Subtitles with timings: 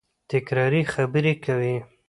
[0.29, 1.75] تکراري خبري کوي.